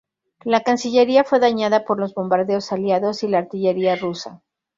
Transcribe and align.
La 0.43 0.61
Cancillería 0.63 1.23
fue 1.23 1.39
dañada 1.39 1.85
por 1.85 1.99
los 1.99 2.15
bombardeos 2.15 2.71
aliados 2.71 3.21
y 3.21 3.27
la 3.27 3.37
artillería 3.37 3.95
rusa. 3.95 4.41